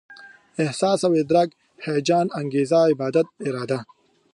احساس 0.63 0.99
او 1.07 1.13
ادراک، 1.21 1.49
هيجان، 1.85 2.25
انګېزه، 2.39 2.79
عادت، 3.01 3.27
اراده 3.47 3.79